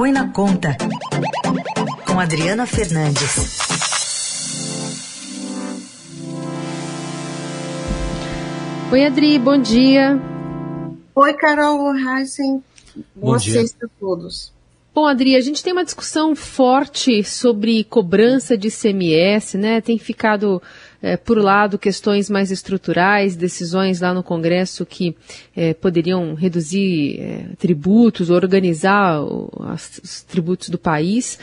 [0.00, 0.74] Põe na Conta,
[2.06, 3.58] com Adriana Fernandes.
[8.90, 10.18] Oi, Adri, bom dia.
[11.14, 12.64] Oi, Carol Heisen.
[13.14, 14.50] Boa sexta a todos.
[14.94, 19.82] Bom, Adri, a gente tem uma discussão forte sobre cobrança de ICMS, né?
[19.82, 20.62] Tem ficado
[21.02, 25.16] é, por lado questões mais estruturais, decisões lá no Congresso que
[25.56, 29.50] é, poderiam reduzir é, tributos, organizar o,
[30.02, 31.38] os tributos do país.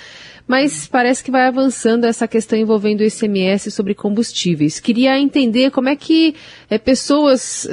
[0.47, 4.79] Mas parece que vai avançando essa questão envolvendo o ICMS sobre combustíveis.
[4.79, 6.35] Queria entender como é que
[6.85, 7.67] pessoas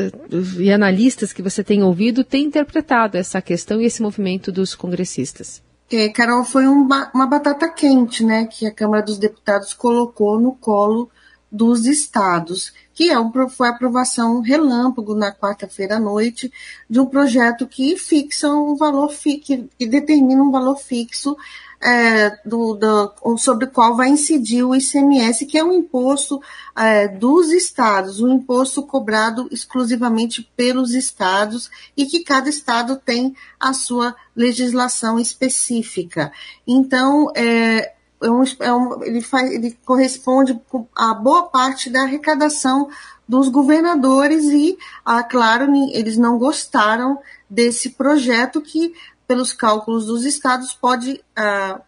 [0.59, 5.63] e analistas que você tem ouvido têm interpretado essa questão e esse movimento dos congressistas.
[5.93, 10.53] É, Carol, foi um, uma batata quente, né, que a Câmara dos Deputados colocou no
[10.53, 11.09] colo
[11.55, 16.53] dos estados, que é um, foi a aprovação relâmpago na quarta-feira à noite
[16.91, 19.39] de um projeto que fixa um valor que,
[19.79, 21.37] que determina um valor fixo
[21.81, 26.43] é, do, do, sobre o qual vai incidir o ICMS, que é um imposto
[26.75, 33.73] é, dos estados, um imposto cobrado exclusivamente pelos estados e que cada estado tem a
[33.73, 36.33] sua legislação específica.
[36.67, 37.94] Então, é,
[38.25, 40.59] é um, é um, ele, faz, ele corresponde
[40.97, 42.89] a boa parte da arrecadação
[43.29, 48.95] dos governadores e, ah, claro, eles não gostaram desse projeto que,
[49.27, 51.81] pelos cálculos dos estados, pode ah,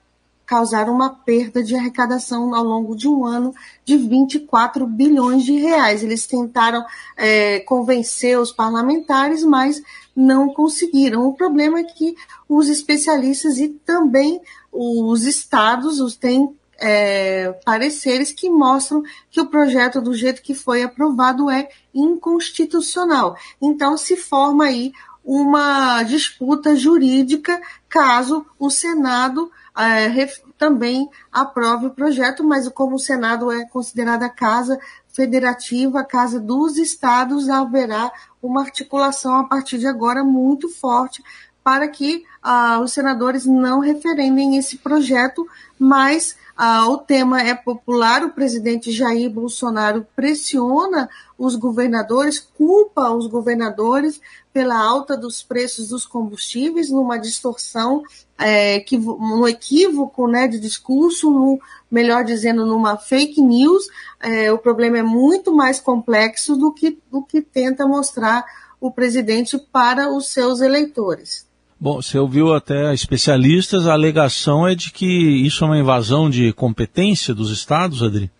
[0.46, 3.52] causar uma perda de arrecadação ao longo de um ano
[3.84, 6.02] de 24 bilhões de reais.
[6.02, 6.84] Eles tentaram
[7.16, 9.82] é, convencer os parlamentares, mas
[10.14, 11.26] não conseguiram.
[11.26, 12.14] O problema é que
[12.48, 14.40] os especialistas e também
[14.72, 20.82] os estados os têm é, pareceres que mostram que o projeto, do jeito que foi
[20.82, 23.36] aprovado, é inconstitucional.
[23.60, 24.92] Então, se forma aí
[25.24, 33.50] uma disputa jurídica caso o Senado é, também aprove o projeto, mas como o Senado
[33.50, 38.10] é considerada casa federativa, casa dos estados, haverá
[38.42, 41.22] uma articulação a partir de agora muito forte
[41.62, 45.44] para que ah, os senadores não referendem esse projeto,
[45.76, 53.26] mas ah, o tema é popular, o presidente Jair Bolsonaro pressiona os governadores, culpa os
[53.26, 54.20] governadores
[54.52, 58.04] pela alta dos preços dos combustíveis, numa distorção,
[58.38, 61.58] é, no equívoco né, de discurso, no,
[61.90, 63.88] melhor dizendo, numa fake news.
[64.20, 68.44] É, o problema é muito mais complexo do que, do que tenta mostrar
[68.80, 71.45] o presidente para os seus eleitores.
[71.78, 76.52] Bom, você ouviu até especialistas, a alegação é de que isso é uma invasão de
[76.54, 78.30] competência dos estados, Adri?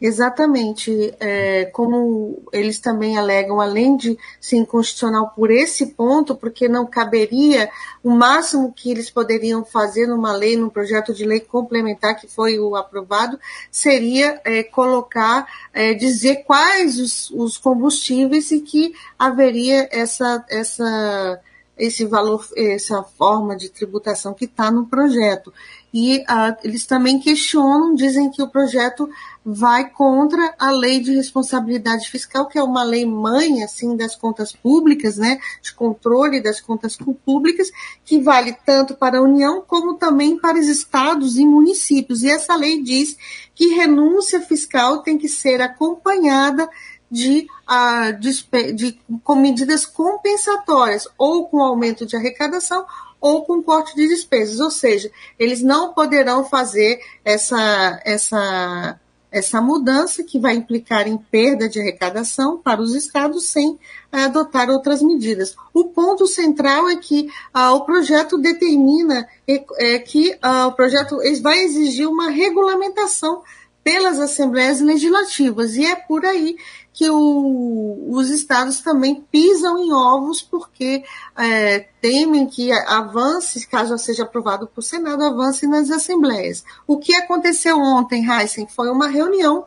[0.00, 1.14] Exatamente.
[1.18, 7.70] É, como eles também alegam, além de ser inconstitucional por esse ponto, porque não caberia
[8.04, 12.58] o máximo que eles poderiam fazer numa lei, num projeto de lei complementar que foi
[12.58, 13.38] o aprovado,
[13.70, 21.40] seria é, colocar, é, dizer quais os, os combustíveis e que haveria essa, essa
[21.76, 25.52] esse valor, essa forma de tributação que está no projeto.
[25.92, 29.08] E ah, eles também questionam, dizem que o projeto
[29.44, 34.52] vai contra a lei de responsabilidade fiscal, que é uma lei mãe, assim, das contas
[34.52, 37.70] públicas, né, de controle das contas públicas,
[38.04, 42.22] que vale tanto para a União como também para os estados e municípios.
[42.22, 43.16] E essa lei diz
[43.54, 46.68] que renúncia fiscal tem que ser acompanhada
[47.16, 52.84] de, uh, de, de, com medidas compensatórias, ou com aumento de arrecadação,
[53.18, 54.60] ou com corte de despesas.
[54.60, 59.00] Ou seja, eles não poderão fazer essa, essa,
[59.30, 63.78] essa mudança que vai implicar em perda de arrecadação para os estados sem
[64.12, 65.56] adotar outras medidas.
[65.72, 71.60] O ponto central é que uh, o projeto determina é, que uh, o projeto vai
[71.60, 73.42] exigir uma regulamentação
[73.86, 76.56] pelas assembleias legislativas, e é por aí
[76.92, 81.04] que o, os estados também pisam em ovos porque
[81.38, 86.64] é, temem que avance, caso seja aprovado por Senado, avance nas assembleias.
[86.84, 89.64] O que aconteceu ontem, Heisen, foi uma reunião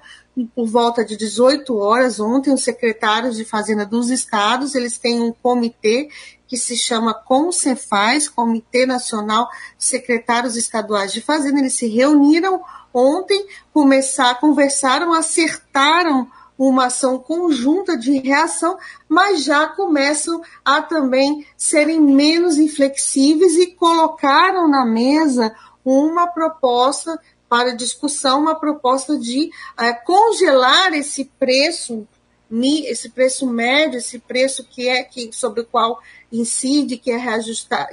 [0.53, 5.31] por volta de 18 horas ontem, os secretários de Fazenda dos estados, eles têm um
[5.31, 6.09] comitê
[6.45, 12.61] que se chama CONCEFAS, Comitê Nacional Secretários Estaduais de Fazenda, eles se reuniram
[12.93, 16.27] ontem, começar, conversaram, acertaram
[16.57, 18.77] uma ação conjunta de reação,
[19.07, 25.55] mas já começam a também serem menos inflexíveis e colocaram na mesa
[25.85, 32.05] uma proposta para discussão, uma proposta de é, congelar esse preço
[32.51, 36.01] esse preço médio, esse preço que é que sobre o qual
[36.31, 37.19] incide, que é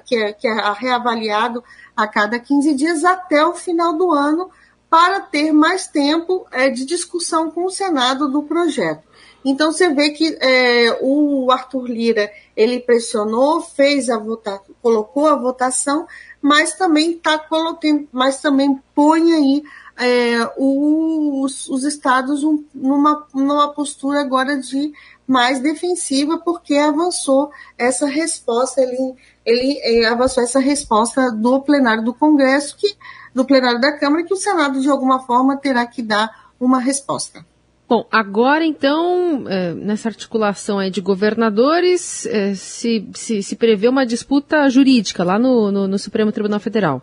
[0.04, 1.62] que é, que é reavaliado
[1.94, 4.50] a cada 15 dias até o final do ano,
[4.96, 9.02] para ter mais tempo é, de discussão com o Senado do projeto.
[9.44, 15.36] Então você vê que é, o Arthur Lira ele pressionou, fez a votação, colocou a
[15.36, 16.06] votação,
[16.40, 19.62] mas também tá colocando, mas também põe aí
[19.98, 22.42] é, os, os, estados
[22.74, 24.94] numa, numa postura agora de
[25.26, 29.14] mais defensiva, porque avançou essa resposta, ele,
[29.44, 32.96] ele é, avançou essa resposta do plenário do Congresso, que,
[33.36, 37.44] do plenário da Câmara, que o Senado, de alguma forma, terá que dar uma resposta.
[37.86, 44.06] Bom, agora então, é, nessa articulação aí de governadores, é, se, se, se prevê uma
[44.06, 47.02] disputa jurídica lá no, no, no, Supremo Tribunal Federal.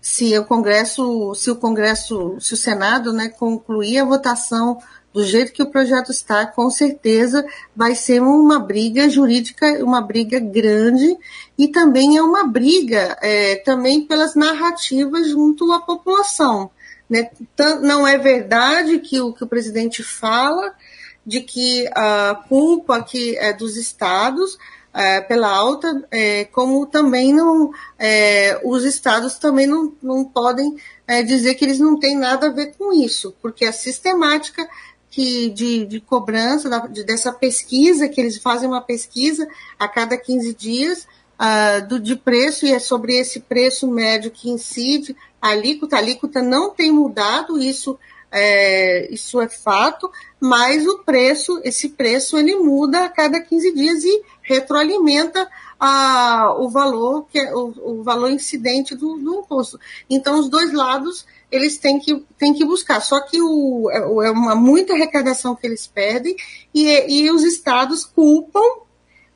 [0.00, 4.78] Se o Congresso, se o Congresso, se o Senado né, concluir a votação
[5.14, 10.40] do jeito que o projeto está, com certeza vai ser uma briga jurídica, uma briga
[10.40, 11.16] grande
[11.56, 16.68] e também é uma briga é, também pelas narrativas junto à população.
[17.08, 17.30] Né?
[17.80, 20.74] Não é verdade que o que o presidente fala
[21.24, 24.58] de que a culpa que é dos estados
[24.92, 30.76] é, pela alta, é, como também não é, os estados também não, não podem
[31.06, 34.66] é, dizer que eles não têm nada a ver com isso, porque a sistemática
[35.14, 39.46] que de, de cobrança da, de, dessa pesquisa, que eles fazem uma pesquisa
[39.78, 41.06] a cada 15 dias
[41.38, 45.94] uh, do, de preço, e é sobre esse preço médio que incide a alíquota.
[45.94, 47.96] A alíquota não tem mudado, isso
[48.28, 54.02] é, isso é fato, mas o preço, esse preço, ele muda a cada 15 dias
[54.02, 55.48] e retroalimenta
[55.84, 59.78] a, o valor que é, o, o valor incidente do, do, imposto.
[60.08, 63.00] Então, os dois lados eles têm que, têm que buscar.
[63.00, 66.34] Só que o, é, é uma muita arrecadação que eles perdem
[66.74, 68.84] e, e os estados culpam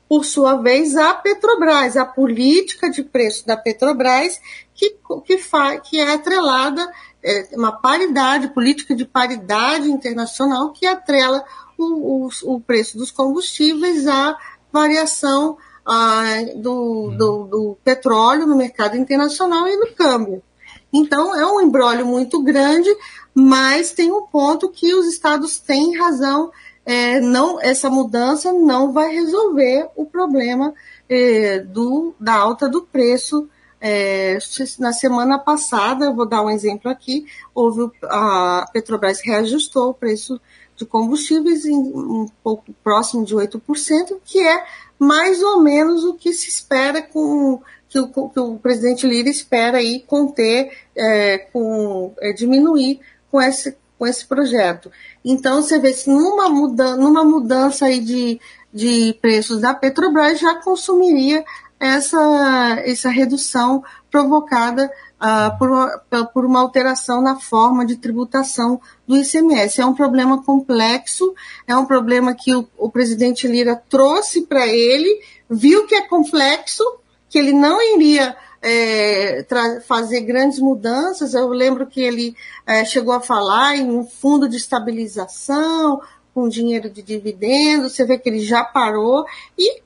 [0.07, 4.41] por sua vez, a Petrobras, a política de preço da Petrobras,
[4.73, 6.91] que, que, fa, que é atrelada,
[7.23, 11.45] é, uma paridade, política de paridade internacional, que atrela
[11.77, 14.35] o, o, o preço dos combustíveis à
[14.71, 16.23] variação ah,
[16.55, 20.43] do, do, do petróleo no mercado internacional e no câmbio.
[20.91, 22.89] Então, é um embrólio muito grande,
[23.33, 26.51] mas tem um ponto que os estados têm razão
[26.89, 30.73] é, não, essa mudança não vai resolver o problema
[31.07, 33.47] é, do, da alta do preço.
[33.79, 34.39] É,
[34.79, 40.41] na semana passada, vou dar um exemplo aqui, houve a Petrobras reajustou o preço
[40.79, 44.63] de combustíveis em um pouco próximo de 8%, que é
[44.97, 49.79] mais ou menos o que se espera com que o, que o presidente Lira espera
[49.79, 54.91] aí conter, é, com, é, diminuir com esse, com esse projeto.
[55.25, 58.39] Então, você vê se numa, muda, numa mudança aí de,
[58.71, 61.43] de preços da Petrobras já consumiria
[61.79, 69.81] essa, essa redução provocada uh, por, por uma alteração na forma de tributação do ICMS.
[69.81, 71.33] É um problema complexo,
[71.67, 76.83] é um problema que o, o presidente Lira trouxe para ele, viu que é complexo,
[77.29, 79.45] que ele não iria é,
[79.87, 81.33] fazer grandes mudanças.
[81.33, 86.01] Eu lembro que ele é, chegou a falar em um fundo de estabilização,
[86.33, 87.93] com dinheiro de dividendos.
[87.93, 89.25] Você vê que ele já parou
[89.57, 89.81] e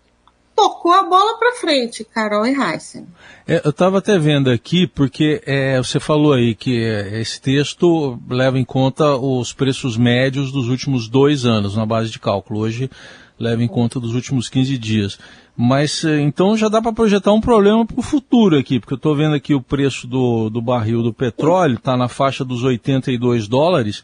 [0.63, 3.05] tocou a bola para frente, Carol e Heisen.
[3.45, 8.17] É, eu estava até vendo aqui, porque é, você falou aí que é, esse texto
[8.29, 12.61] leva em conta os preços médios dos últimos dois anos na base de cálculo.
[12.61, 12.89] Hoje
[13.37, 15.19] leva em conta dos últimos 15 dias.
[15.55, 18.97] Mas eh, então já dá para projetar um problema para o futuro aqui, porque eu
[18.97, 23.47] estou vendo aqui o preço do, do barril do petróleo está na faixa dos 82
[23.47, 24.03] dólares,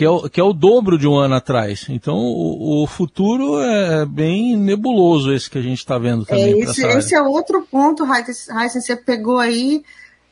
[0.00, 1.84] que é, o, que é o dobro de um ano atrás.
[1.90, 6.54] Então o, o futuro é bem nebuloso esse que a gente está vendo também.
[6.54, 9.84] É, esse, esse, é outro ponto, Heisen, você pegou aí,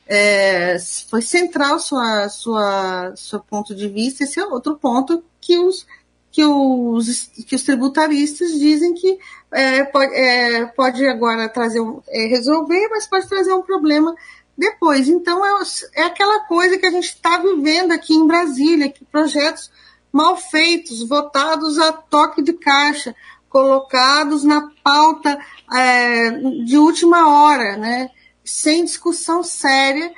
[0.06, 0.78] é,
[1.10, 5.86] foi central sua, sua, seu ponto de vista, esse é outro ponto que os
[6.30, 9.18] que os, que os tributaristas dizem que
[9.52, 14.14] é, pode, é, pode, agora trazer um, é, resolver, mas pode trazer um problema
[14.58, 15.08] depois.
[15.08, 15.62] Então é,
[15.94, 19.70] é aquela coisa que a gente está vivendo aqui em Brasília, que projetos
[20.12, 23.14] mal feitos, votados a toque de caixa,
[23.48, 25.38] colocados na pauta
[25.72, 26.30] é,
[26.64, 28.10] de última hora, né,
[28.44, 30.12] sem discussão séria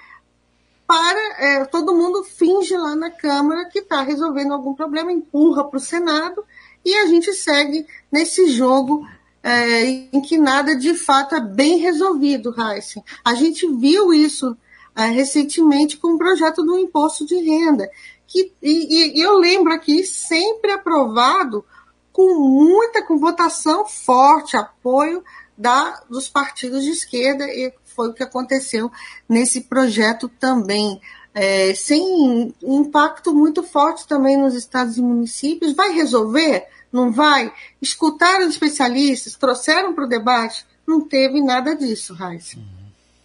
[0.87, 5.77] para é, todo mundo finge lá na Câmara que está resolvendo algum problema, empurra para
[5.77, 6.45] o Senado
[6.85, 9.07] e a gente segue nesse jogo
[9.43, 13.03] é, em que nada de fato é bem resolvido, Heisen.
[13.25, 14.57] A gente viu isso
[14.95, 17.89] é, recentemente com o projeto do imposto de renda,
[18.27, 21.65] que, e, e eu lembro aqui, sempre aprovado
[22.13, 25.25] com muita, com votação forte, apoio
[25.57, 28.91] da, dos partidos de esquerda, e foi o que aconteceu
[29.29, 31.01] nesse projeto também.
[31.33, 35.75] É, sem impacto muito forte também nos estados e municípios.
[35.75, 36.67] Vai resolver?
[36.93, 37.53] Não vai?
[37.81, 39.37] Escutaram especialistas?
[39.37, 40.67] Trouxeram para o debate?
[40.87, 42.59] Não teve nada disso, Raíssa.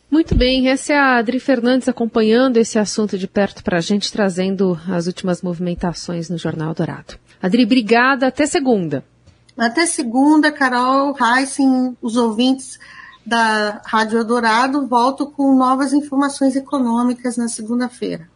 [0.10, 4.12] Muito bem, essa é a Adri Fernandes acompanhando esse assunto de perto para a gente,
[4.12, 7.16] trazendo as últimas movimentações no Jornal Dourado.
[7.42, 9.04] Adri, obrigada, até segunda.
[9.58, 12.80] Até segunda, Carol, Heisen, os ouvintes
[13.26, 18.30] da Rádio Dourado, volto com novas informações econômicas na segunda-feira.